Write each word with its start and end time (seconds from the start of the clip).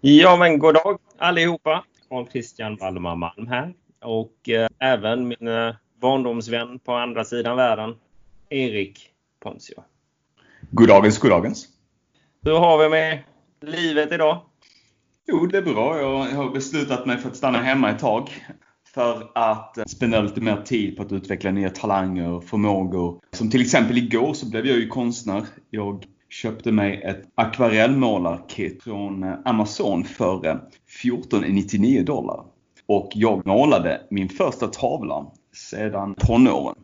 Ja, 0.00 0.36
men 0.36 0.58
god 0.58 0.74
dag 0.74 0.98
allihopa. 1.18 1.84
Carl 2.08 2.26
Christian 2.32 2.76
Valdemar 2.76 3.16
Malm 3.16 3.46
här. 3.46 3.74
Och 4.04 4.48
eh, 4.48 4.68
även 4.78 5.28
min 5.28 5.48
eh, 5.48 5.74
barndomsvän 6.00 6.78
på 6.78 6.92
andra 6.92 7.24
sidan 7.24 7.56
världen, 7.56 7.94
Erik 8.48 9.10
Ponzio. 9.40 9.82
Goddagens, 10.70 11.18
goddagens. 11.18 11.68
Hur 12.42 12.58
har 12.58 12.78
vi 12.78 12.88
med 12.88 13.18
livet 13.60 14.12
idag? 14.12 14.40
Jo, 15.26 15.46
det 15.46 15.58
är 15.58 15.62
bra. 15.62 15.98
Jag 16.00 16.24
har 16.24 16.50
beslutat 16.50 17.06
mig 17.06 17.18
för 17.18 17.28
att 17.28 17.36
stanna 17.36 17.58
hemma 17.58 17.90
ett 17.90 17.98
tag. 17.98 18.30
För 18.94 19.30
att 19.34 19.90
spendera 19.90 20.20
lite 20.20 20.40
mer 20.40 20.62
tid 20.62 20.96
på 20.96 21.02
att 21.02 21.12
utveckla 21.12 21.50
nya 21.50 21.70
talanger 21.70 22.28
och 22.28 22.44
förmågor. 22.44 23.20
Som 23.32 23.50
till 23.50 23.60
exempel 23.60 23.98
igår 23.98 24.34
så 24.34 24.50
blev 24.50 24.66
jag 24.66 24.78
ju 24.78 24.88
konstnär. 24.88 25.46
Jag 25.70 26.06
köpte 26.30 26.72
mig 26.72 27.02
ett 27.04 27.22
akvarellmålarkit 27.34 28.82
från 28.82 29.34
Amazon 29.44 30.04
för 30.04 30.60
14,99 31.02 32.04
dollar. 32.04 32.44
Och 32.86 33.10
jag 33.14 33.46
målade 33.46 34.00
min 34.10 34.28
första 34.28 34.66
tavla 34.66 35.26
sedan 35.52 36.14
tonåren. 36.14 36.76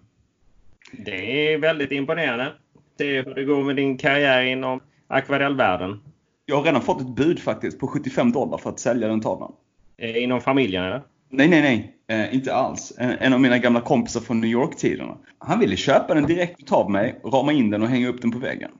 Det 0.92 1.52
är 1.52 1.58
väldigt 1.58 1.92
imponerande. 1.92 2.52
Se 2.98 3.22
hur 3.22 3.34
det 3.34 3.44
går 3.44 3.64
med 3.64 3.76
din 3.76 3.98
karriär 3.98 4.42
inom 4.42 4.80
akvarellvärlden. 5.06 6.00
Jag 6.46 6.56
har 6.56 6.64
redan 6.64 6.82
fått 6.82 7.00
ett 7.00 7.16
bud 7.16 7.38
faktiskt 7.40 7.78
på 7.78 7.86
75 7.86 8.32
dollar 8.32 8.58
för 8.58 8.70
att 8.70 8.80
sälja 8.80 9.08
den 9.08 9.20
tavlan. 9.20 9.52
Eh, 9.96 10.22
Inom 10.22 10.40
familjen 10.40 10.84
eller? 10.84 11.02
Nej, 11.30 11.48
nej, 11.48 11.62
nej. 11.62 11.96
Eh, 12.18 12.34
inte 12.34 12.54
alls. 12.54 12.92
En, 12.98 13.10
en 13.10 13.32
av 13.32 13.40
mina 13.40 13.58
gamla 13.58 13.80
kompisar 13.80 14.20
från 14.20 14.40
New 14.40 14.50
York-tiderna. 14.50 15.16
Han 15.38 15.60
ville 15.60 15.76
köpa 15.76 16.14
den 16.14 16.26
direkt 16.26 16.72
av 16.72 16.90
mig, 16.90 17.20
rama 17.24 17.52
in 17.52 17.70
den 17.70 17.82
och 17.82 17.88
hänga 17.88 18.08
upp 18.08 18.22
den 18.22 18.30
på 18.30 18.38
väggen. 18.38 18.70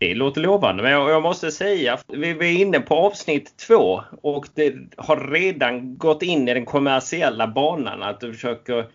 Det 0.00 0.14
låter 0.14 0.40
lovande, 0.40 0.82
men 0.82 0.92
jag, 0.92 1.10
jag 1.10 1.22
måste 1.22 1.50
säga, 1.50 1.98
vi, 2.08 2.32
vi 2.32 2.56
är 2.56 2.60
inne 2.60 2.80
på 2.80 2.94
avsnitt 2.94 3.56
två 3.56 4.00
och 4.22 4.46
det 4.54 4.74
har 4.96 5.30
redan 5.30 5.98
gått 5.98 6.22
in 6.22 6.48
i 6.48 6.54
den 6.54 6.64
kommersiella 6.64 7.48
banan 7.48 8.02
att 8.02 8.20
du 8.20 8.32
försöker 8.32 8.86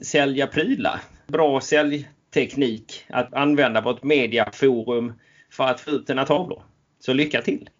sälja 0.00 0.46
prylar. 0.46 1.00
Bra 1.26 1.60
säljteknik 1.60 3.04
att 3.08 3.34
använda 3.34 3.80
vårt 3.80 4.02
mediaforum 4.02 5.12
för 5.52 5.64
att 5.64 5.80
få 5.80 5.90
ut 5.90 6.06
dina 6.06 6.24
tavlor. 6.24 6.62
Så 7.00 7.12
lycka 7.12 7.42
till! 7.42 7.70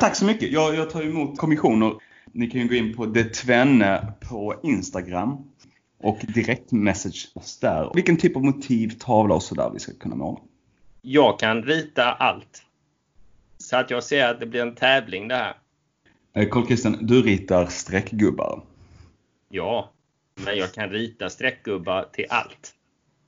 Tack 0.00 0.16
så 0.16 0.24
mycket. 0.24 0.52
Jag, 0.52 0.74
jag 0.74 0.90
tar 0.90 1.02
emot 1.02 1.38
kommissioner. 1.38 1.92
Ni 2.32 2.50
kan 2.50 2.60
ju 2.60 2.68
gå 2.68 2.74
in 2.74 2.96
på 2.96 3.06
Detvenne 3.06 4.12
på 4.30 4.54
Instagram 4.62 5.36
och 6.02 6.18
direktmessage 6.34 7.32
oss 7.34 7.58
där. 7.60 7.90
Vilken 7.94 8.16
typ 8.16 8.36
av 8.36 8.44
motiv, 8.44 8.88
tavla 8.98 9.34
och 9.34 9.42
sådär 9.42 9.70
vi 9.72 9.78
ska 9.78 9.92
kunna 9.92 10.14
måla. 10.14 10.38
Jag 11.04 11.38
kan 11.38 11.62
rita 11.62 12.12
allt. 12.12 12.62
Så 13.58 13.76
att 13.76 13.90
jag 13.90 14.04
ser 14.04 14.28
att 14.28 14.40
det 14.40 14.46
blir 14.46 14.62
en 14.62 14.74
tävling 14.74 15.28
det 15.28 15.34
här. 15.34 15.54
Eh, 16.34 16.48
Carl 16.48 16.66
Christian, 16.66 16.98
du 17.00 17.22
ritar 17.22 17.66
streckgubbar. 17.66 18.62
Ja, 19.48 19.92
men 20.34 20.56
jag 20.56 20.72
kan 20.72 20.90
rita 20.90 21.30
streckgubbar 21.30 22.08
till 22.12 22.26
allt. 22.30 22.74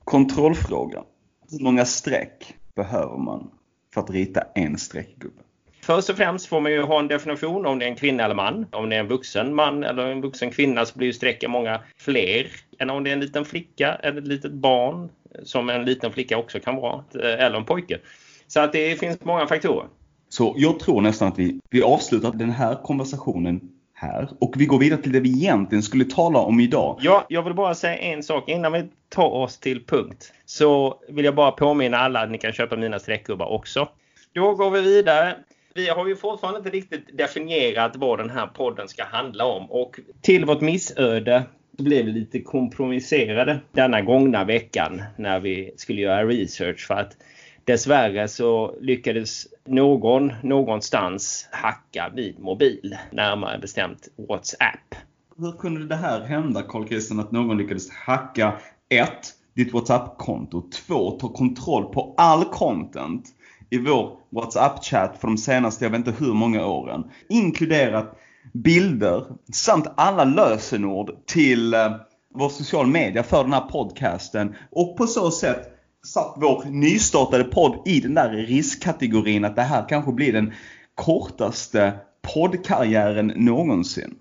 Kontrollfråga. 0.03 1.03
Hur 1.51 1.63
många 1.63 1.85
streck 1.85 2.55
behöver 2.75 3.17
man 3.17 3.51
för 3.93 4.01
att 4.01 4.09
rita 4.09 4.41
en 4.55 4.77
streckgubbe? 4.77 5.41
Först 5.85 6.09
och 6.09 6.17
främst 6.17 6.45
får 6.45 6.61
man 6.61 6.71
ju 6.71 6.81
ha 6.81 6.99
en 6.99 7.07
definition 7.07 7.65
om 7.65 7.79
det 7.79 7.85
är 7.85 7.89
en 7.89 7.95
kvinna 7.95 8.23
eller 8.23 8.35
man. 8.35 8.65
Om 8.71 8.89
det 8.89 8.95
är 8.95 8.99
en 8.99 9.07
vuxen 9.07 9.55
man 9.55 9.83
eller 9.83 10.05
en 10.07 10.21
vuxen 10.21 10.51
kvinna 10.51 10.85
så 10.85 10.97
blir 10.97 11.07
ju 11.07 11.13
strecken 11.13 11.51
många 11.51 11.81
fler 11.97 12.47
än 12.79 12.89
om 12.89 13.03
det 13.03 13.09
är 13.09 13.13
en 13.13 13.19
liten 13.19 13.45
flicka 13.45 13.95
eller 14.03 14.21
ett 14.21 14.27
litet 14.27 14.51
barn 14.51 15.09
som 15.43 15.69
en 15.69 15.85
liten 15.85 16.11
flicka 16.11 16.37
också 16.37 16.59
kan 16.59 16.75
vara 16.75 17.03
eller 17.19 17.57
en 17.57 17.65
pojke. 17.65 17.99
Så 18.47 18.59
att 18.59 18.73
det 18.73 18.99
finns 18.99 19.23
många 19.23 19.47
faktorer. 19.47 19.87
Så 20.29 20.53
jag 20.57 20.79
tror 20.79 21.01
nästan 21.01 21.27
att 21.27 21.39
vi, 21.39 21.59
vi 21.69 21.81
avslutar 21.81 22.31
den 22.31 22.51
här 22.51 22.75
konversationen 22.83 23.61
här 23.93 24.29
och 24.39 24.53
vi 24.57 24.65
går 24.65 24.79
vidare 24.79 25.01
till 25.01 25.11
det 25.11 25.19
vi 25.19 25.29
egentligen 25.29 25.83
skulle 25.83 26.05
tala 26.05 26.39
om 26.39 26.59
idag. 26.59 26.97
Ja, 27.01 27.25
jag 27.29 27.43
vill 27.43 27.53
bara 27.53 27.75
säga 27.75 27.97
en 27.97 28.23
sak 28.23 28.49
innan 28.49 28.71
vi 28.71 28.83
tar 29.09 29.29
oss 29.29 29.59
till 29.59 29.85
punkt. 29.85 30.33
Så 30.45 30.99
vill 31.09 31.25
jag 31.25 31.35
bara 31.35 31.51
påminna 31.51 31.97
alla 31.97 32.19
att 32.19 32.31
ni 32.31 32.37
kan 32.37 32.53
köpa 32.53 32.75
mina 32.75 32.99
streckgubbar 32.99 33.45
också. 33.45 33.89
Då 34.33 34.55
går 34.55 34.71
vi 34.71 34.81
vidare. 34.81 35.35
Vi 35.77 35.89
har 35.89 36.07
ju 36.07 36.15
fortfarande 36.15 36.57
inte 36.57 36.69
riktigt 36.69 37.17
definierat 37.17 37.95
vad 37.95 38.19
den 38.19 38.29
här 38.29 38.47
podden 38.47 38.87
ska 38.87 39.03
handla 39.03 39.45
om 39.45 39.71
och 39.71 39.99
till 40.21 40.45
vårt 40.45 40.61
missöde 40.61 41.43
blev 41.71 42.05
vi 42.05 42.11
lite 42.11 42.41
kompromisserade 42.41 43.59
denna 43.71 44.01
gångna 44.01 44.43
veckan 44.43 45.01
när 45.17 45.39
vi 45.39 45.73
skulle 45.77 46.01
göra 46.01 46.25
research 46.25 46.87
för 46.87 46.93
att 46.93 47.17
dessvärre 47.63 48.27
så 48.27 48.75
lyckades 48.81 49.47
någon 49.65 50.33
någonstans 50.43 51.49
hacka 51.51 52.11
min 52.15 52.35
mobil, 52.39 52.97
närmare 53.11 53.57
bestämt 53.57 54.07
WhatsApp. 54.29 54.95
Hur 55.37 55.51
kunde 55.51 55.87
det 55.87 55.95
här 55.95 56.21
hända 56.21 56.61
Carl 56.61 56.87
Christian 56.87 57.19
att 57.19 57.31
någon 57.31 57.57
lyckades 57.57 57.91
hacka 57.91 58.53
1. 58.89 59.09
Ditt 59.55 59.73
WhatsApp-konto, 59.73 60.69
2. 60.87 61.11
Ta 61.11 61.29
kontroll 61.29 61.93
på 61.93 62.13
all 62.17 62.45
content 62.45 63.34
i 63.69 63.77
vår 63.77 64.17
WhatsApp-chatt 64.29 65.17
för 65.19 65.27
de 65.27 65.37
senaste, 65.37 65.85
jag 65.85 65.89
vet 65.89 66.07
inte 66.07 66.25
hur 66.25 66.33
många 66.33 66.65
åren. 66.65 67.03
Inkluderat 67.29 68.19
bilder 68.53 69.25
samt 69.53 69.87
alla 69.95 70.23
lösenord 70.23 71.11
till 71.25 71.73
eh, 71.73 71.95
vår 72.33 72.49
social 72.49 72.87
media 72.87 73.23
för 73.23 73.43
den 73.43 73.53
här 73.53 73.61
podcasten. 73.61 74.55
Och 74.71 74.97
på 74.97 75.07
så 75.07 75.31
sätt 75.31 75.71
satt 76.05 76.33
vår 76.37 76.63
nystartade 76.65 77.43
podd 77.43 77.81
i 77.85 77.99
den 77.99 78.13
där 78.13 78.29
riskkategorin 78.29 79.45
att 79.45 79.55
det 79.55 79.61
här 79.61 79.89
kanske 79.89 80.11
blir 80.11 80.33
den 80.33 80.53
kortaste 80.95 81.93
poddkarriären 82.33 83.27
någonsin. 83.35 84.15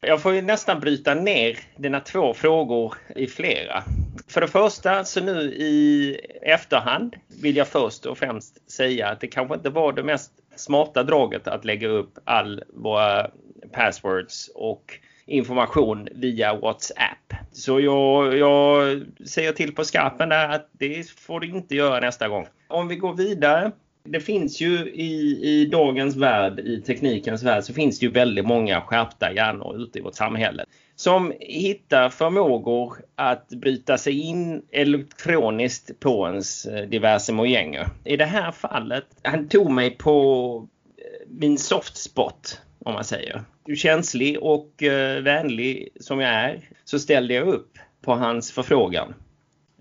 Jag 0.00 0.22
får 0.22 0.34
ju 0.34 0.42
nästan 0.42 0.80
bryta 0.80 1.14
ner 1.14 1.58
dina 1.76 2.00
två 2.00 2.34
frågor 2.34 2.94
i 3.16 3.26
flera. 3.26 3.82
För 4.28 4.40
det 4.40 4.48
första 4.48 5.04
så 5.04 5.20
nu 5.20 5.40
i 5.42 6.16
efterhand 6.42 7.16
vill 7.42 7.56
jag 7.56 7.68
först 7.68 8.06
och 8.06 8.18
främst 8.18 8.70
säga 8.70 9.08
att 9.08 9.20
det 9.20 9.26
kanske 9.26 9.54
inte 9.54 9.70
var 9.70 9.92
det 9.92 10.02
mest 10.02 10.32
smarta 10.56 11.02
draget 11.02 11.48
att 11.48 11.64
lägga 11.64 11.88
upp 11.88 12.18
all 12.24 12.62
våra 12.68 13.30
passwords 13.72 14.50
och 14.54 14.98
information 15.26 16.08
via 16.12 16.54
WhatsApp. 16.54 17.34
Så 17.52 17.80
jag, 17.80 18.38
jag 18.38 19.02
säger 19.26 19.52
till 19.52 19.74
på 19.74 19.84
skarpen 19.84 20.28
där 20.28 20.48
att 20.48 20.68
det 20.72 21.10
får 21.10 21.40
du 21.40 21.46
inte 21.46 21.74
göra 21.74 22.00
nästa 22.00 22.28
gång. 22.28 22.46
Om 22.68 22.88
vi 22.88 22.96
går 22.96 23.14
vidare. 23.14 23.72
Det 24.06 24.20
finns 24.20 24.60
ju 24.60 24.78
i, 24.90 25.40
i 25.42 25.66
dagens 25.66 26.16
värld, 26.16 26.58
i 26.58 26.80
teknikens 26.80 27.42
värld, 27.42 27.64
så 27.64 27.74
finns 27.74 27.98
det 27.98 28.06
ju 28.06 28.12
väldigt 28.12 28.46
många 28.46 28.80
skärpta 28.80 29.32
hjärnor 29.32 29.76
ute 29.82 29.98
i 29.98 30.02
vårt 30.02 30.14
samhälle 30.14 30.64
som 30.96 31.32
hittar 31.40 32.08
förmågor 32.08 32.96
att 33.16 33.48
bryta 33.48 33.98
sig 33.98 34.20
in 34.20 34.62
elektroniskt 34.72 36.00
på 36.00 36.26
ens 36.28 36.66
eh, 36.66 36.88
diverse 36.88 37.32
mojänger. 37.32 37.88
I 38.04 38.16
det 38.16 38.24
här 38.24 38.52
fallet, 38.52 39.04
han 39.22 39.48
tog 39.48 39.70
mig 39.70 39.90
på 39.90 40.68
eh, 40.96 41.28
min 41.28 41.58
soft 41.58 41.96
spot 41.96 42.60
om 42.78 42.94
man 42.94 43.04
säger. 43.04 43.42
Känslig 43.76 44.38
och 44.42 44.82
eh, 44.82 45.22
vänlig 45.22 45.88
som 46.00 46.20
jag 46.20 46.30
är 46.30 46.60
så 46.84 46.98
ställde 46.98 47.34
jag 47.34 47.48
upp 47.48 47.78
på 48.02 48.14
hans 48.14 48.52
förfrågan. 48.52 49.14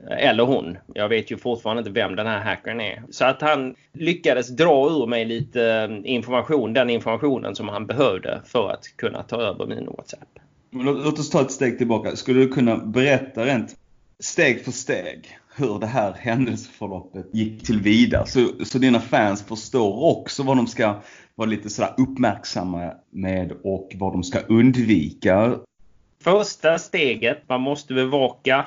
Eller 0.09 0.43
hon. 0.43 0.77
Jag 0.93 1.09
vet 1.09 1.31
ju 1.31 1.37
fortfarande 1.37 1.79
inte 1.79 1.91
vem 1.91 2.15
den 2.15 2.27
här 2.27 2.39
hackern 2.39 2.81
är. 2.81 3.03
Så 3.09 3.25
att 3.25 3.41
han 3.41 3.75
lyckades 3.93 4.47
dra 4.47 4.89
ur 4.89 5.07
mig 5.07 5.25
lite 5.25 5.89
information, 6.03 6.73
den 6.73 6.89
informationen 6.89 7.55
som 7.55 7.69
han 7.69 7.85
behövde 7.85 8.41
för 8.45 8.69
att 8.69 8.83
kunna 8.95 9.23
ta 9.23 9.41
över 9.41 9.65
min 9.65 9.85
WhatsApp. 9.85 10.39
Låt 10.73 11.19
oss 11.19 11.29
ta 11.29 11.41
ett 11.41 11.51
steg 11.51 11.77
tillbaka. 11.77 12.15
Skulle 12.15 12.39
du 12.39 12.47
kunna 12.47 12.77
berätta 12.77 13.45
rent 13.45 13.75
steg 14.19 14.63
för 14.63 14.71
steg 14.71 15.37
hur 15.55 15.79
det 15.79 15.87
här 15.87 16.13
händelseförloppet 16.13 17.25
gick 17.33 17.65
till 17.65 17.79
vidare 17.79 18.27
så, 18.27 18.47
så 18.65 18.77
dina 18.77 18.99
fans 18.99 19.43
förstår 19.43 20.03
också 20.17 20.43
vad 20.43 20.57
de 20.57 20.67
ska 20.67 21.01
vara 21.35 21.49
lite 21.49 21.69
sådär 21.69 21.93
uppmärksamma 21.97 22.91
med 23.09 23.51
och 23.63 23.91
vad 23.95 24.13
de 24.13 24.23
ska 24.23 24.39
undvika. 24.39 25.55
Första 26.23 26.77
steget, 26.77 27.49
man 27.49 27.61
måste 27.61 27.93
bevaka 27.93 28.65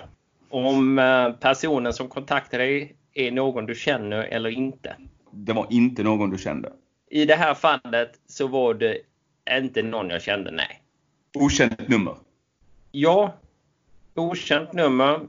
om 0.49 0.99
eh, 0.99 1.33
personen 1.33 1.93
som 1.93 2.09
kontaktar 2.09 2.59
dig 2.59 2.97
är 3.15 3.31
någon 3.31 3.67
du 3.67 3.75
känner 3.75 4.23
eller 4.23 4.51
inte. 4.51 4.97
Det 5.31 5.53
var 5.53 5.67
inte 5.71 6.03
någon 6.03 6.31
du 6.31 6.39
kände? 6.39 6.73
I 7.11 7.25
det 7.25 7.35
här 7.35 7.55
fallet 7.55 8.11
så 8.27 8.47
var 8.47 8.75
det 8.75 8.99
inte 9.51 9.83
någon 9.83 10.11
jag 10.11 10.23
kände, 10.23 10.51
nej. 10.51 10.83
Okänt 11.41 11.89
nummer? 11.89 12.17
Ja, 12.93 13.35
okänt 14.15 14.73
nummer, 14.73 15.21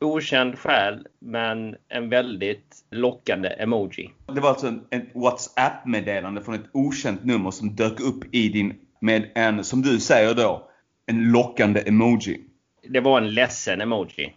okänd 0.00 0.58
själ, 0.58 1.06
men 1.18 1.76
en 1.88 2.08
väldigt 2.08 2.84
lockande 2.90 3.48
emoji. 3.48 4.10
Det 4.26 4.40
var 4.40 4.48
alltså 4.48 4.74
ett 4.90 5.14
WhatsApp-meddelande 5.14 6.40
från 6.40 6.54
ett 6.54 6.70
okänt 6.72 7.24
nummer 7.24 7.50
som 7.50 7.76
dök 7.76 8.00
upp 8.00 8.34
i 8.34 8.48
din, 8.48 8.74
med 9.00 9.30
en, 9.34 9.64
som 9.64 9.82
du 9.82 10.00
säger 10.00 10.34
då, 10.34 10.68
en 11.06 11.32
lockande 11.32 11.88
emoji. 11.88 12.40
Det 12.88 13.00
var 13.00 13.20
en 13.20 13.34
ledsen 13.34 13.80
emoji. 13.80 14.34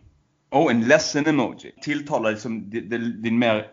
Oh, 0.52 0.72
en 0.72 0.82
ledsen 0.82 1.28
emoji. 1.28 1.72
Tilltalar 1.82 2.32
liksom 2.32 2.70
din, 2.70 3.22
din 3.22 3.40
mer 3.40 3.68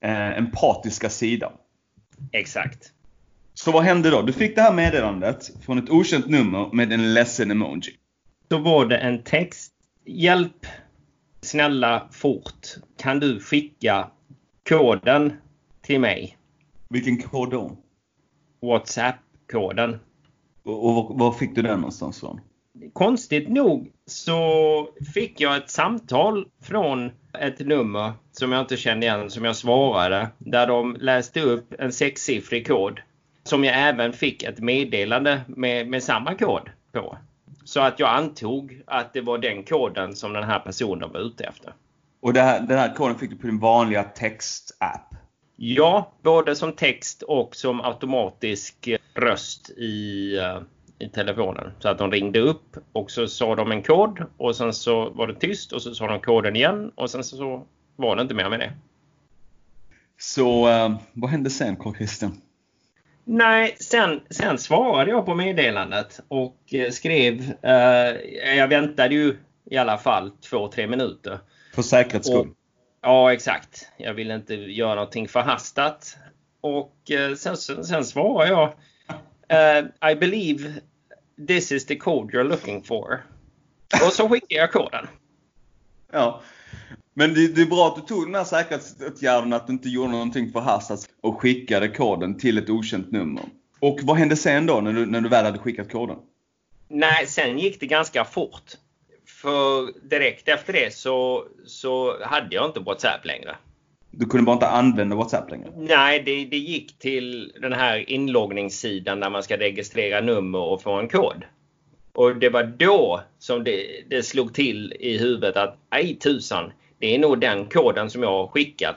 eh, 0.00 0.38
empatiska 0.38 1.10
sida. 1.10 1.52
Exakt. 2.32 2.92
Så 3.54 3.72
vad 3.72 3.82
hände 3.82 4.10
då? 4.10 4.22
Du 4.22 4.32
fick 4.32 4.56
det 4.56 4.62
här 4.62 4.72
meddelandet 4.72 5.50
från 5.64 5.78
ett 5.78 5.90
okänt 5.90 6.26
nummer 6.26 6.70
med 6.72 6.92
en 6.92 7.14
ledsen 7.14 7.50
emoji. 7.50 7.92
Då 8.48 8.58
var 8.58 8.86
det 8.86 8.96
en 8.96 9.22
text. 9.22 9.72
Hjälp! 10.06 10.66
Snälla 11.40 12.08
fort! 12.12 12.68
Kan 12.98 13.20
du 13.20 13.40
skicka 13.40 14.10
koden 14.68 15.32
till 15.82 16.00
mig? 16.00 16.36
Vilken 16.88 17.22
kod 17.22 17.50
då? 17.50 17.76
WhatsApp-koden. 18.62 19.98
Och, 20.64 20.88
och 20.88 21.18
var 21.18 21.32
fick 21.32 21.54
du 21.54 21.62
den 21.62 21.80
någonstans 21.80 22.20
från? 22.20 22.40
Konstigt 22.92 23.48
nog 23.48 23.92
så 24.06 24.88
fick 25.14 25.40
jag 25.40 25.56
ett 25.56 25.70
samtal 25.70 26.48
från 26.62 27.10
ett 27.38 27.58
nummer 27.58 28.12
som 28.32 28.52
jag 28.52 28.60
inte 28.60 28.76
kände 28.76 29.06
igen 29.06 29.30
som 29.30 29.44
jag 29.44 29.56
svarade. 29.56 30.28
Där 30.38 30.66
de 30.66 30.96
läste 31.00 31.40
upp 31.40 31.74
en 31.78 31.92
sexsiffrig 31.92 32.66
kod. 32.66 33.00
Som 33.44 33.64
jag 33.64 33.88
även 33.88 34.12
fick 34.12 34.42
ett 34.42 34.60
meddelande 34.60 35.40
med, 35.48 35.88
med 35.88 36.02
samma 36.02 36.34
kod 36.34 36.70
på. 36.92 37.18
Så 37.64 37.80
att 37.80 38.00
jag 38.00 38.08
antog 38.08 38.82
att 38.86 39.12
det 39.12 39.20
var 39.20 39.38
den 39.38 39.62
koden 39.62 40.16
som 40.16 40.32
den 40.32 40.44
här 40.44 40.60
personen 40.60 41.12
var 41.12 41.20
ute 41.20 41.44
efter. 41.44 41.74
Och 42.20 42.36
här, 42.36 42.60
den 42.60 42.78
här 42.78 42.94
koden 42.94 43.18
fick 43.18 43.30
du 43.30 43.36
på 43.36 43.46
din 43.46 43.58
vanliga 43.58 44.02
textapp? 44.02 45.14
Ja, 45.56 46.12
både 46.22 46.56
som 46.56 46.72
text 46.72 47.22
och 47.22 47.56
som 47.56 47.80
automatisk 47.80 48.88
röst 49.14 49.70
i, 49.70 50.36
uh, 50.38 50.62
i 50.98 51.08
telefonen. 51.08 51.70
Så 51.78 51.88
att 51.88 51.98
de 51.98 52.10
ringde 52.10 52.40
upp 52.40 52.76
och 52.92 53.10
så 53.10 53.28
sa 53.28 53.54
de 53.54 53.72
en 53.72 53.82
kod 53.82 54.24
och 54.36 54.56
sen 54.56 54.72
så 54.72 55.10
var 55.10 55.26
det 55.26 55.34
tyst 55.34 55.72
och 55.72 55.82
så 55.82 55.94
sa 55.94 56.06
de 56.06 56.20
koden 56.20 56.56
igen 56.56 56.92
och 56.94 57.10
sen 57.10 57.24
så 57.24 57.66
var 57.96 58.16
det 58.16 58.22
inte 58.22 58.34
mer 58.34 58.50
med 58.50 58.60
det. 58.60 58.72
Så 60.18 60.68
uh, 60.68 60.96
vad 61.12 61.30
hände 61.30 61.50
sen 61.50 61.76
Carl 61.76 61.94
Christian? 61.94 62.40
Nej, 63.24 63.76
sen, 63.80 64.20
sen 64.30 64.58
svarade 64.58 65.10
jag 65.10 65.26
på 65.26 65.34
meddelandet 65.34 66.20
och 66.28 66.74
eh, 66.74 66.90
skrev. 66.90 67.40
Uh, 67.64 68.54
jag 68.56 68.68
väntade 68.68 69.14
ju 69.14 69.36
i 69.70 69.76
alla 69.76 69.98
fall 69.98 70.30
två, 70.30 70.68
tre 70.68 70.86
minuter. 70.86 71.38
För 71.74 71.82
säkerhets 71.82 72.28
skull? 72.28 72.48
Och, 72.48 72.56
ja, 73.00 73.32
exakt. 73.32 73.88
Jag 73.96 74.14
ville 74.14 74.34
inte 74.34 74.54
göra 74.54 74.94
någonting 74.94 75.28
förhastat. 75.28 76.16
Och 76.60 76.96
uh, 77.10 77.34
sen, 77.34 77.56
sen, 77.56 77.84
sen 77.84 78.04
svarade 78.04 78.50
jag. 78.50 78.68
Uh, 79.52 80.10
I 80.10 80.14
believe 80.14 80.72
this 81.46 81.72
is 81.72 81.86
the 81.86 81.96
code 81.96 82.38
you're 82.38 82.48
looking 82.48 82.82
for. 82.82 83.24
Och 84.06 84.12
så 84.12 84.28
skickade 84.28 84.60
jag 84.60 84.72
koden. 84.72 85.06
Ja. 86.12 86.42
Men 87.14 87.34
det, 87.34 87.48
det, 87.48 87.62
är 87.62 87.66
bra 87.66 87.88
att 87.88 87.96
du 87.96 88.02
tog 88.02 88.26
den 88.26 88.34
här 88.34 88.44
säkerhetsåtgärden 88.44 89.52
att 89.52 89.66
du 89.66 89.72
inte 89.72 89.88
gjorde 89.88 90.12
någonting 90.12 90.52
förhastat 90.52 91.08
och 91.20 91.40
skickade 91.40 91.88
koden 91.88 92.38
till 92.38 92.58
ett 92.58 92.70
okänt 92.70 93.12
nummer. 93.12 93.42
Och 93.80 94.00
vad 94.02 94.16
hände 94.16 94.36
sen 94.36 94.66
då 94.66 94.80
när 94.80 94.92
du, 94.92 95.06
när 95.06 95.20
du 95.20 95.28
väl 95.28 95.44
hade 95.44 95.58
skickat 95.58 95.92
koden? 95.92 96.16
Nej, 96.88 97.26
sen 97.26 97.58
gick 97.58 97.80
det 97.80 97.86
ganska 97.86 98.24
fort. 98.24 98.72
För 99.26 99.92
direkt 100.08 100.48
efter 100.48 100.72
det 100.72 100.94
så, 100.94 101.44
så 101.66 102.24
hade 102.24 102.54
jag 102.54 102.66
inte 102.66 102.80
WhatsApp 102.80 103.24
längre. 103.24 103.56
Du 104.10 104.26
kunde 104.26 104.44
bara 104.44 104.52
inte 104.52 104.68
använda 104.68 105.16
WhatsApp 105.16 105.50
längre? 105.50 105.72
Nej, 105.76 106.22
det, 106.26 106.44
det 106.44 106.56
gick 106.56 106.98
till 106.98 107.52
den 107.60 107.72
här 107.72 108.10
inloggningssidan 108.10 109.20
där 109.20 109.30
man 109.30 109.42
ska 109.42 109.56
registrera 109.56 110.20
nummer 110.20 110.58
och 110.58 110.82
få 110.82 110.92
en 110.92 111.08
kod. 111.08 111.44
Och 112.12 112.36
det 112.36 112.48
var 112.48 112.64
då 112.64 113.20
som 113.38 113.64
det, 113.64 114.04
det 114.08 114.22
slog 114.22 114.54
till 114.54 114.92
i 115.00 115.18
huvudet 115.18 115.56
att 115.56 115.78
aj 115.88 116.14
tusan, 116.14 116.72
det 116.98 117.14
är 117.14 117.18
nog 117.18 117.40
den 117.40 117.66
koden 117.66 118.10
som 118.10 118.22
jag 118.22 118.30
har 118.30 118.46
skickat. 118.46 118.96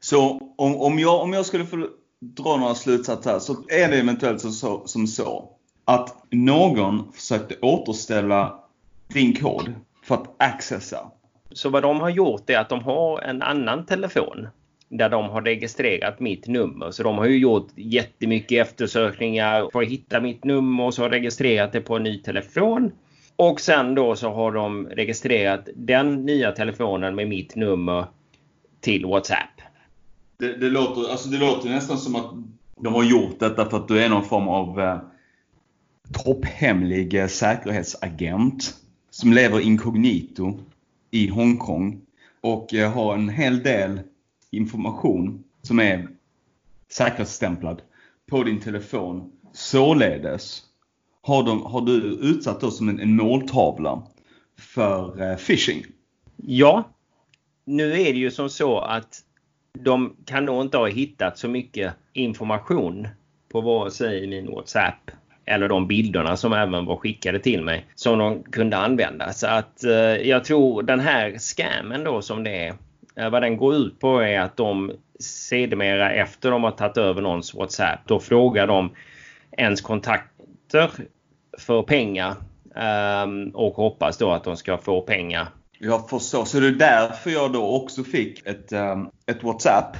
Så 0.00 0.40
om, 0.56 0.76
om, 0.76 0.98
jag, 0.98 1.20
om 1.20 1.32
jag 1.32 1.46
skulle 1.46 1.66
få 1.66 1.88
dra 2.20 2.56
några 2.56 2.74
slutsatser 2.74 3.30
här 3.30 3.38
så 3.38 3.52
är 3.52 3.88
det 3.88 3.98
eventuellt 3.98 4.40
så, 4.40 4.82
som 4.86 5.06
så 5.06 5.48
att 5.84 6.24
någon 6.30 7.12
försökte 7.12 7.54
återställa 7.62 8.58
din 9.14 9.36
kod 9.36 9.74
för 10.02 10.14
att 10.14 10.34
accessa. 10.36 11.10
Så 11.52 11.68
vad 11.68 11.82
de 11.82 12.00
har 12.00 12.10
gjort 12.10 12.50
är 12.50 12.58
att 12.58 12.68
de 12.68 12.82
har 12.84 13.20
en 13.20 13.42
annan 13.42 13.86
telefon 13.86 14.48
där 14.88 15.08
de 15.08 15.30
har 15.30 15.42
registrerat 15.42 16.20
mitt 16.20 16.46
nummer. 16.46 16.90
Så 16.90 17.02
de 17.02 17.18
har 17.18 17.26
ju 17.26 17.38
gjort 17.38 17.68
jättemycket 17.76 18.66
eftersökningar 18.66 19.68
för 19.72 19.82
att 19.82 19.88
hitta 19.88 20.20
mitt 20.20 20.44
nummer 20.44 20.84
och 20.84 20.94
så 20.94 21.02
har 21.02 21.10
registrerat 21.10 21.72
det 21.72 21.80
på 21.80 21.96
en 21.96 22.02
ny 22.02 22.18
telefon. 22.18 22.92
Och 23.42 23.60
sen 23.60 23.94
då 23.94 24.16
så 24.16 24.32
har 24.32 24.52
de 24.52 24.86
registrerat 24.86 25.68
den 25.74 26.24
nya 26.24 26.52
telefonen 26.52 27.14
med 27.14 27.28
mitt 27.28 27.56
nummer 27.56 28.06
till 28.80 29.06
WhatsApp. 29.06 29.60
Det, 30.38 30.56
det, 30.56 30.70
låter, 30.70 31.10
alltså 31.10 31.28
det 31.28 31.38
låter 31.38 31.68
nästan 31.68 31.98
som 31.98 32.16
att 32.16 32.30
de 32.76 32.94
har 32.94 33.04
gjort 33.04 33.38
detta 33.38 33.70
för 33.70 33.76
att 33.76 33.88
du 33.88 34.02
är 34.02 34.08
någon 34.08 34.24
form 34.24 34.48
av 34.48 34.80
eh, 34.80 34.98
topphemlig 36.24 37.14
eh, 37.14 37.26
säkerhetsagent 37.26 38.74
som 39.10 39.32
lever 39.32 39.60
inkognito 39.60 40.58
i 41.10 41.28
Hongkong 41.28 42.00
och 42.40 42.74
eh, 42.74 42.92
har 42.92 43.14
en 43.14 43.28
hel 43.28 43.62
del 43.62 44.00
information 44.50 45.44
som 45.62 45.80
är 45.80 46.08
säkerhetsstämplad 46.88 47.82
på 48.30 48.42
din 48.42 48.60
telefon. 48.60 49.32
Således 49.52 50.62
har, 51.22 51.42
de, 51.42 51.62
har 51.62 51.80
du 51.80 52.18
utsatt 52.22 52.62
oss 52.62 52.78
som 52.78 52.88
en, 52.88 53.00
en 53.00 53.16
måltavla 53.16 54.02
för 54.58 55.30
eh, 55.30 55.36
phishing. 55.36 55.84
Ja. 56.36 56.88
Nu 57.64 57.92
är 57.92 58.12
det 58.12 58.18
ju 58.18 58.30
som 58.30 58.50
så 58.50 58.78
att 58.78 59.18
de 59.78 60.16
kan 60.26 60.44
nog 60.44 60.62
inte 60.62 60.76
ha 60.76 60.86
hittat 60.86 61.38
så 61.38 61.48
mycket 61.48 61.92
information 62.12 63.08
på 63.52 63.60
vare 63.60 63.90
sig 63.90 64.26
min 64.26 64.50
WhatsApp 64.50 65.10
eller 65.44 65.68
de 65.68 65.88
bilderna 65.88 66.36
som 66.36 66.52
även 66.52 66.84
var 66.84 66.96
skickade 66.96 67.38
till 67.38 67.62
mig 67.62 67.86
som 67.94 68.18
de 68.18 68.42
kunde 68.42 68.76
använda. 68.76 69.32
Så 69.32 69.46
att 69.46 69.84
eh, 69.84 69.92
jag 70.28 70.44
tror 70.44 70.82
den 70.82 71.00
här 71.00 71.38
scammen 71.38 72.04
då 72.04 72.22
som 72.22 72.44
det 72.44 72.66
är, 72.66 72.74
eh, 73.16 73.30
vad 73.30 73.42
den 73.42 73.56
går 73.56 73.74
ut 73.74 74.00
på 74.00 74.20
är 74.20 74.40
att 74.40 74.56
de 74.56 74.92
sedermera 75.20 76.12
efter 76.12 76.50
de 76.50 76.64
har 76.64 76.70
tagit 76.70 76.96
över 76.96 77.22
någons 77.22 77.54
WhatsApp, 77.54 78.00
då 78.06 78.20
frågar 78.20 78.66
de 78.66 78.90
ens 79.52 79.80
kontakter 79.80 80.90
för 81.58 81.82
pengar 81.82 82.36
um, 83.24 83.48
och 83.54 83.74
hoppas 83.74 84.18
då 84.18 84.30
att 84.30 84.44
de 84.44 84.56
ska 84.56 84.78
få 84.78 85.00
pengar. 85.00 85.48
Jag 85.78 86.10
förstår. 86.10 86.44
Så 86.44 86.60
det 86.60 86.66
är 86.66 86.72
därför 86.72 87.30
jag 87.30 87.52
då 87.52 87.76
också 87.76 88.04
fick 88.04 88.46
ett, 88.46 88.72
um, 88.72 89.10
ett 89.26 89.42
WhatsApp 89.42 89.96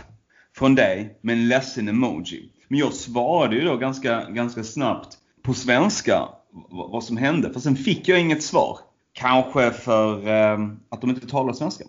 från 0.57 0.75
dig 0.75 1.19
med 1.21 1.33
en 1.33 1.49
ledsen 1.49 1.89
emoji. 1.89 2.53
Men 2.69 2.79
jag 2.79 2.93
svarade 2.93 3.57
ju 3.57 3.65
då 3.65 3.77
ganska, 3.77 4.31
ganska 4.31 4.65
snabbt 4.65 5.19
på 5.43 5.55
svenska 5.55 6.29
vad 6.71 7.05
som 7.05 7.17
hände. 7.17 7.53
För 7.53 7.61
sen 7.61 7.77
fick 7.77 8.09
jag 8.09 8.21
inget 8.21 8.43
svar. 8.43 8.79
Kanske 9.13 9.71
för 9.71 10.29
um, 10.29 10.81
att 10.89 11.01
de 11.01 11.11
inte 11.11 11.27
talar 11.27 11.53
svenska. 11.53 11.85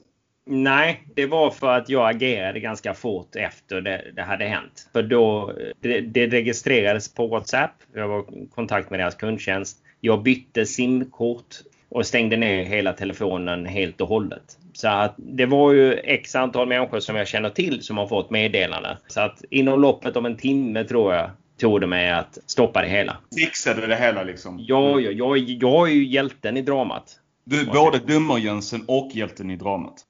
Nej, 0.46 1.04
det 1.16 1.26
var 1.26 1.52
för 1.52 1.78
att 1.78 1.90
jag 1.90 2.10
agerade 2.10 2.60
ganska 2.60 2.94
fort 2.94 3.36
efter 3.36 3.82
det, 3.82 4.12
det 4.16 4.22
hade 4.22 4.46
hänt. 4.46 4.90
För 4.94 5.04
då, 5.04 5.54
det, 5.82 6.02
det, 6.02 6.28
registrerades 6.28 7.14
på 7.14 7.28
WhatsApp. 7.28 7.72
Jag 7.94 8.08
var 8.08 8.20
i 8.20 8.48
kontakt 8.56 8.90
med 8.90 9.00
deras 9.00 9.16
kundtjänst. 9.16 9.78
Jag 10.02 10.24
bytte 10.24 10.66
simkort 10.66 11.56
och 11.90 12.06
stängde 12.06 12.38
ner 12.38 12.64
hela 12.64 12.94
telefonen 12.94 13.66
helt 13.66 14.02
och 14.02 14.08
hållet. 14.08 14.58
Så 14.74 14.88
att 14.88 15.14
det 15.18 15.46
var 15.46 15.72
ju 15.72 15.94
x 15.94 16.36
antal 16.36 16.68
människor 16.68 17.00
som 17.00 17.16
jag 17.16 17.28
känner 17.28 17.50
till 17.50 17.84
som 17.84 17.98
har 17.98 18.08
fått 18.08 18.30
meddelande. 18.30 18.98
Så 19.08 19.22
att 19.22 19.44
inom 19.50 19.82
loppet 19.82 20.18
av 20.18 20.26
en 20.26 20.38
timme 20.38 20.84
tror 20.84 21.14
jag 21.14 21.30
tog 21.60 21.82
det 21.82 21.88
mig 21.88 22.12
att 22.12 22.38
stoppa 22.46 22.82
det 22.82 22.88
hela. 22.88 23.18
Fixade 23.38 23.88
det 23.88 23.96
hela 23.96 24.24
liksom? 24.24 24.60
Ja, 24.68 25.00
jag, 25.00 25.14
jag, 25.14 25.38
jag 25.38 25.90
är 25.90 25.94
ju 25.94 26.06
hjälten 26.06 26.58
i 26.58 26.62
dramat. 26.62 27.20
Du 27.46 27.62
är 27.62 27.66
både 27.66 27.98
dummerjönsen 27.98 28.86
och 28.88 29.12
hjälten 29.14 29.52
i 29.52 29.56
dramat? 29.56 30.06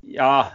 Ja, 0.00 0.46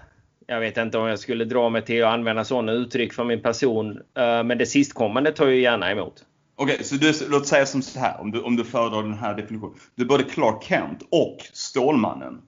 jag 0.47 0.59
vet 0.59 0.77
inte 0.77 0.97
om 0.97 1.07
jag 1.07 1.19
skulle 1.19 1.45
dra 1.45 1.69
mig 1.69 1.85
till 1.85 2.03
att 2.03 2.13
använda 2.13 2.45
sådana 2.45 2.71
uttryck 2.71 3.13
för 3.13 3.23
min 3.23 3.41
person. 3.41 3.91
Eh, 3.91 4.43
men 4.43 4.57
det 4.57 4.65
sistkommande 4.65 5.31
tar 5.31 5.45
jag 5.45 5.55
gärna 5.55 5.91
emot. 5.91 6.25
Okej, 6.55 6.73
okay, 6.73 6.83
så 6.83 6.95
du, 6.95 7.29
låt 7.29 7.47
säga 7.47 7.65
som 7.65 7.81
så 7.81 7.99
här, 7.99 8.21
om 8.21 8.31
du, 8.31 8.41
om 8.41 8.55
du 8.55 8.63
föredrar 8.63 9.03
den 9.03 9.13
här 9.13 9.35
definitionen. 9.35 9.75
Du 9.95 10.03
är 10.03 10.07
både 10.07 10.23
Clark 10.23 10.63
Kent 10.63 11.07
och 11.11 11.37
Stålmannen 11.53 12.41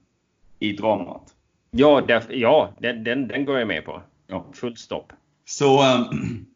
i 0.58 0.72
dramat. 0.72 1.34
Ja, 1.70 2.02
därför, 2.08 2.32
ja 2.32 2.74
den, 2.78 3.04
den, 3.04 3.28
den, 3.28 3.44
går 3.44 3.58
jag 3.58 3.68
med 3.68 3.84
på. 3.84 4.02
Ja. 4.26 4.46
Fullt 4.52 4.78
stopp. 4.78 5.12
Så, 5.44 5.94
um, 5.94 6.46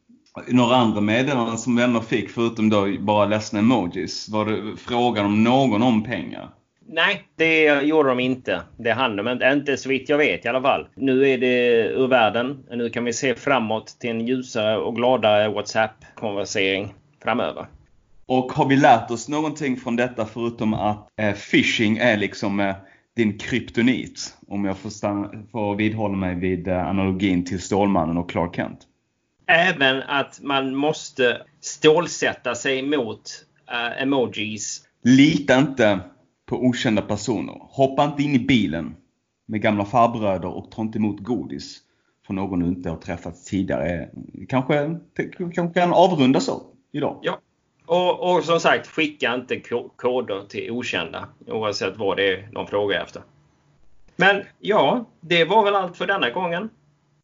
några 0.49 0.76
andra 0.76 1.00
meddelanden 1.00 1.58
som 1.58 1.76
vänner 1.76 2.00
fick, 2.00 2.30
förutom 2.30 2.70
då 2.70 2.96
bara 3.00 3.26
ledsna 3.26 3.58
emojis, 3.58 4.28
var 4.28 4.46
det 4.46 4.76
frågan 4.76 5.26
om 5.26 5.44
någon 5.44 5.82
om 5.82 6.04
pengar? 6.04 6.50
Nej, 6.86 7.28
det 7.36 7.82
gjorde 7.82 8.08
de 8.08 8.20
inte. 8.20 8.62
Det 8.76 8.92
hann 8.92 9.16
de 9.16 9.28
inte. 9.28 9.46
Inte 9.46 9.76
så 9.76 9.88
vitt 9.88 10.08
jag 10.08 10.18
vet 10.18 10.44
i 10.44 10.48
alla 10.48 10.62
fall. 10.62 10.88
Nu 10.94 11.28
är 11.28 11.38
det 11.38 11.86
ur 11.88 12.06
världen. 12.06 12.64
Nu 12.70 12.90
kan 12.90 13.04
vi 13.04 13.12
se 13.12 13.34
framåt 13.34 13.86
till 14.00 14.10
en 14.10 14.26
ljusare 14.26 14.78
och 14.78 14.96
gladare 14.96 15.48
WhatsApp-konversering 15.48 16.94
framöver. 17.22 17.66
Och 18.26 18.52
har 18.52 18.68
vi 18.68 18.76
lärt 18.76 19.10
oss 19.10 19.28
någonting 19.28 19.76
från 19.76 19.96
detta 19.96 20.26
förutom 20.26 20.74
att 20.74 21.08
eh, 21.16 21.34
phishing 21.34 21.98
är 21.98 22.16
liksom 22.16 22.60
eh, 22.60 22.74
din 23.16 23.38
kryptonit. 23.38 24.36
Om 24.48 24.64
jag 24.64 24.78
får, 24.78 24.90
stanna, 24.90 25.30
får 25.52 25.76
vidhålla 25.76 26.16
mig 26.16 26.34
vid 26.34 26.68
eh, 26.68 26.88
analogin 26.88 27.44
till 27.44 27.60
Stålmannen 27.60 28.16
och 28.16 28.30
Clark 28.30 28.56
Kent. 28.56 28.78
Även 29.46 30.02
att 30.02 30.40
man 30.42 30.74
måste 30.76 31.42
stålsätta 31.60 32.54
sig 32.54 32.82
mot 32.82 33.22
uh, 33.72 34.02
emojis. 34.02 34.82
Lita 35.04 35.58
inte 35.58 36.00
på 36.52 36.59
okända 36.66 37.02
personer. 37.02 37.59
Hoppa 37.61 38.04
inte 38.04 38.23
in 38.23 38.35
i 38.35 38.38
bilen 38.38 38.97
med 39.47 39.62
gamla 39.62 39.85
farbröder 39.85 40.49
och 40.49 40.71
ta 40.71 40.82
inte 40.82 40.99
emot 40.99 41.21
godis 41.21 41.78
från 42.26 42.37
någon 42.37 42.61
du 42.61 42.66
inte 42.66 42.90
har 42.90 42.97
träffat 42.97 43.44
tidigare. 43.44 44.09
Kanske, 44.49 44.97
kanske 45.37 45.80
kan 45.80 45.92
avrunda 45.92 46.40
så 46.40 46.62
idag. 46.92 47.18
Ja. 47.23 47.38
Och, 47.87 48.32
och 48.32 48.44
som 48.44 48.61
sagt, 48.61 48.87
skicka 48.87 49.35
inte 49.35 49.61
koder 49.97 50.47
till 50.49 50.71
okända 50.71 51.28
oavsett 51.47 51.97
vad 51.97 52.16
det 52.16 52.32
är 52.32 52.49
de 52.52 52.66
frågar 52.66 53.02
efter. 53.02 53.23
Men 54.16 54.42
ja, 54.61 55.04
det 55.21 55.44
var 55.44 55.64
väl 55.64 55.75
allt 55.75 55.97
för 55.97 56.06
denna 56.06 56.30
gången. 56.30 56.71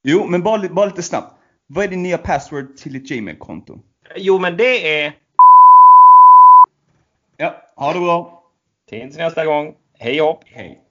Jo, 0.02 0.26
men 0.26 0.42
bara, 0.42 0.68
bara 0.68 0.86
lite 0.86 1.02
snabbt. 1.02 1.34
Vad 1.66 1.84
är 1.84 1.88
din 1.88 2.02
nya 2.02 2.18
password 2.18 2.76
till 2.76 2.92
ditt 2.92 3.08
Gmail-konto? 3.08 3.80
Jo, 4.16 4.38
men 4.38 4.56
det 4.56 5.02
är... 5.02 5.12
Ja, 7.36 7.54
ha 7.76 7.92
det 7.92 8.00
bra. 8.00 8.37
Tills 8.88 9.16
nästa 9.16 9.44
gång. 9.44 9.74
Hej 9.98 10.18
hopp! 10.18 10.44
Hej. 10.46 10.87